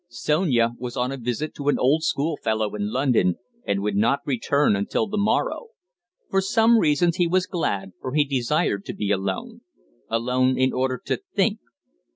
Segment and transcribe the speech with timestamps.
[0.09, 3.35] Sonia was on a visit to an old school fellow in London,
[3.67, 5.67] and would not return until the morrow.
[6.31, 9.61] For some reasons he was glad, for he desired to be alone
[10.09, 11.59] alone in order to think.